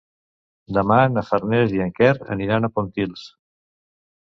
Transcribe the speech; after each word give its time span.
Demà 0.77 0.97
na 1.11 1.25
Farners 1.29 1.77
i 1.77 1.85
en 1.87 1.95
Quer 2.01 2.11
aniran 2.39 2.67
a 2.71 2.75
Pontils. 2.79 3.33